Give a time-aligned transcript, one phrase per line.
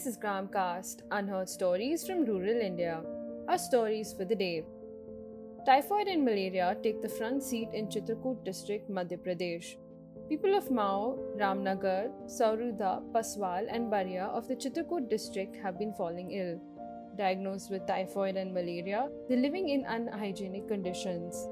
[0.00, 3.02] This is Gramcast, unheard stories from rural India.
[3.48, 4.64] Our stories for the day.
[5.66, 9.76] Typhoid and malaria take the front seat in Chitrakoot district, Madhya Pradesh.
[10.26, 16.30] People of Mao, Ramnagar, Sauruda, Paswal, and Baria of the Chitrakoot district have been falling
[16.30, 16.58] ill.
[17.18, 21.46] Diagnosed with typhoid and malaria, they're living in unhygienic conditions.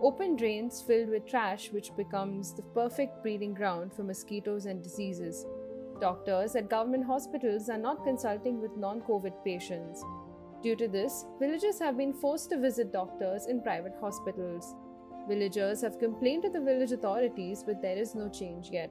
[0.00, 5.44] Open drains filled with trash, which becomes the perfect breeding ground for mosquitoes and diseases.
[6.00, 10.02] Doctors at government hospitals are not consulting with non COVID patients.
[10.62, 14.74] Due to this, villagers have been forced to visit doctors in private hospitals.
[15.28, 18.90] Villagers have complained to the village authorities, but there is no change yet.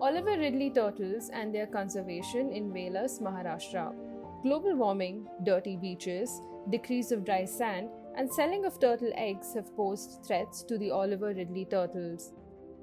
[0.00, 3.94] Olive Ridley turtles and their conservation in Velas, Maharashtra.
[4.42, 10.24] Global warming, dirty beaches, decrease of dry sand, and selling of turtle eggs have posed
[10.26, 12.32] threats to the Olive Ridley turtles.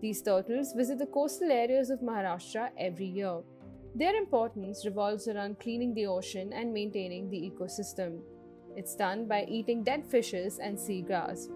[0.01, 3.41] These turtles visit the coastal areas of Maharashtra every year.
[3.93, 8.19] Their importance revolves around cleaning the ocean and maintaining the ecosystem.
[8.75, 11.49] It's done by eating dead fishes and seagrass.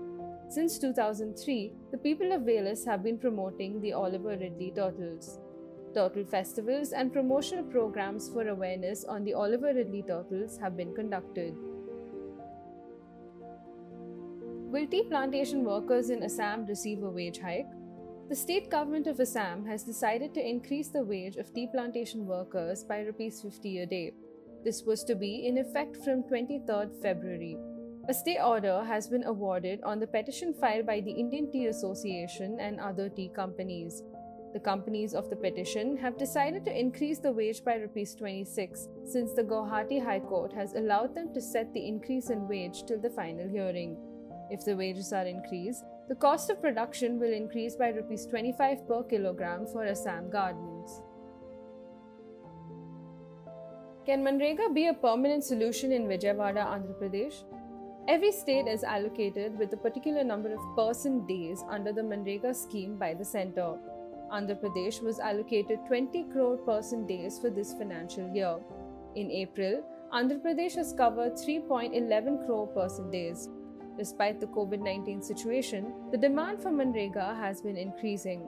[0.47, 5.39] Since 2003, the people of Velas have been promoting the Olive Ridley turtles.
[5.95, 11.55] Turtle festivals and promotional programs for awareness on the Olive Ridley turtles have been conducted.
[14.69, 17.71] Will tea plantation workers in Assam receive a wage hike?
[18.27, 22.83] The state government of Assam has decided to increase the wage of tea plantation workers
[22.83, 24.13] by Rs 50 a day.
[24.63, 27.55] This was to be in effect from 23rd February.
[28.09, 32.57] A stay order has been awarded on the petition filed by the Indian Tea Association
[32.59, 34.01] and other tea companies.
[34.53, 39.33] The companies of the petition have decided to increase the wage by Rs 26 since
[39.33, 43.11] the Guwahati High Court has allowed them to set the increase in wage till the
[43.11, 43.97] final hearing.
[44.49, 49.03] If the wages are increased, the cost of production will increase by Rs 25 per
[49.03, 51.01] kilogram for Assam gardens.
[54.05, 57.43] Can Manrega be a permanent solution in Vijayawada, Andhra Pradesh?
[58.07, 62.97] Every state is allocated with a particular number of person days under the Manrega scheme
[62.99, 63.73] by the centre.
[64.31, 68.59] Andhra Pradesh was allocated 20 crore person days for this financial year.
[69.15, 69.83] In April,
[70.13, 73.49] Andhra Pradesh has covered 3.11 crore person days.
[73.97, 78.47] Despite the COVID 19 situation, the demand for Manrega has been increasing.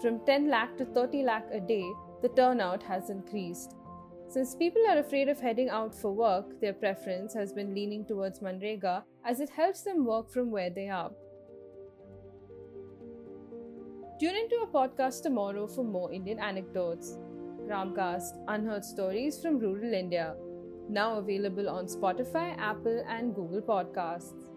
[0.00, 1.90] From 10 lakh to 30 lakh a day,
[2.22, 3.74] the turnout has increased.
[4.28, 8.40] Since people are afraid of heading out for work, their preference has been leaning towards
[8.40, 11.10] Manrega as it helps them work from where they are.
[14.18, 17.18] Tune into our podcast tomorrow for more Indian anecdotes.
[17.66, 20.36] Gramcast Unheard Stories from Rural India.
[20.88, 24.55] Now available on Spotify, Apple, and Google Podcasts.